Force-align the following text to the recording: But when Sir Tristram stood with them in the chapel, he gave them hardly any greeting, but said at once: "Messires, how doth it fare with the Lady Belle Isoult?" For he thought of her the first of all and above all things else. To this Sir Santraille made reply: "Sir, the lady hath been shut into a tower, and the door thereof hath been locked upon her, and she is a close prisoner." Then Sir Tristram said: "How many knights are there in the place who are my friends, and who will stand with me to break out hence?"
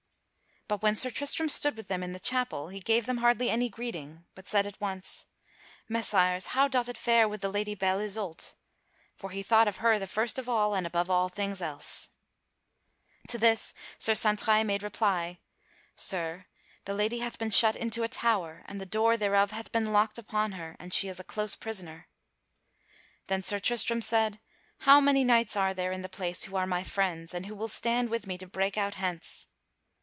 But 0.67 0.81
when 0.81 0.95
Sir 0.95 1.09
Tristram 1.09 1.49
stood 1.49 1.75
with 1.75 1.89
them 1.89 2.01
in 2.01 2.13
the 2.13 2.19
chapel, 2.19 2.69
he 2.69 2.79
gave 2.79 3.05
them 3.05 3.17
hardly 3.17 3.49
any 3.49 3.67
greeting, 3.67 4.23
but 4.35 4.47
said 4.47 4.65
at 4.65 4.79
once: 4.79 5.25
"Messires, 5.89 6.45
how 6.55 6.69
doth 6.69 6.87
it 6.87 6.97
fare 6.97 7.27
with 7.27 7.41
the 7.41 7.49
Lady 7.49 7.75
Belle 7.75 7.99
Isoult?" 7.99 8.55
For 9.17 9.31
he 9.31 9.43
thought 9.43 9.67
of 9.67 9.77
her 9.83 9.99
the 9.99 10.07
first 10.07 10.39
of 10.39 10.47
all 10.47 10.73
and 10.73 10.87
above 10.87 11.09
all 11.09 11.27
things 11.27 11.61
else. 11.61 12.11
To 13.27 13.37
this 13.37 13.73
Sir 13.99 14.13
Santraille 14.15 14.63
made 14.65 14.81
reply: 14.81 15.39
"Sir, 15.93 16.45
the 16.85 16.93
lady 16.93 17.19
hath 17.19 17.37
been 17.37 17.51
shut 17.51 17.75
into 17.75 18.03
a 18.03 18.07
tower, 18.07 18.63
and 18.65 18.79
the 18.79 18.85
door 18.85 19.17
thereof 19.17 19.51
hath 19.51 19.73
been 19.73 19.91
locked 19.91 20.17
upon 20.17 20.53
her, 20.53 20.77
and 20.79 20.93
she 20.93 21.09
is 21.09 21.19
a 21.19 21.23
close 21.25 21.53
prisoner." 21.57 22.07
Then 23.27 23.41
Sir 23.43 23.59
Tristram 23.59 24.01
said: 24.01 24.39
"How 24.87 25.01
many 25.01 25.25
knights 25.25 25.57
are 25.57 25.73
there 25.73 25.91
in 25.91 26.01
the 26.01 26.07
place 26.07 26.45
who 26.45 26.55
are 26.55 26.65
my 26.65 26.85
friends, 26.85 27.33
and 27.33 27.47
who 27.47 27.55
will 27.55 27.67
stand 27.67 28.07
with 28.09 28.25
me 28.25 28.37
to 28.37 28.47
break 28.47 28.77
out 28.77 28.93
hence?" 28.93 29.47